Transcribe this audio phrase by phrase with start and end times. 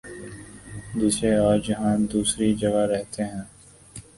[0.99, 3.43] دوسرے آج یہاں دوسری جگہ رہتے ہیں